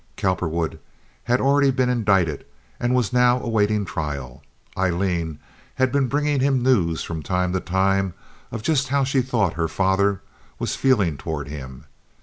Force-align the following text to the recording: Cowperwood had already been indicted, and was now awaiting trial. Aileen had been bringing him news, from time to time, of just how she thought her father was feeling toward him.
Cowperwood 0.17 0.79
had 1.25 1.39
already 1.39 1.69
been 1.69 1.87
indicted, 1.87 2.43
and 2.79 2.95
was 2.95 3.13
now 3.13 3.39
awaiting 3.39 3.85
trial. 3.85 4.41
Aileen 4.75 5.37
had 5.75 5.91
been 5.91 6.07
bringing 6.07 6.39
him 6.39 6.63
news, 6.63 7.03
from 7.03 7.21
time 7.21 7.53
to 7.53 7.59
time, 7.59 8.15
of 8.51 8.63
just 8.63 8.87
how 8.87 9.03
she 9.03 9.21
thought 9.21 9.53
her 9.53 9.67
father 9.67 10.23
was 10.57 10.75
feeling 10.75 11.17
toward 11.17 11.49
him. 11.49 11.85